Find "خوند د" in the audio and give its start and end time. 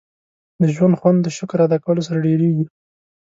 0.99-1.27